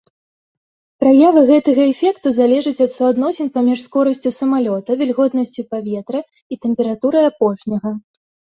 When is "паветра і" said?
5.77-6.55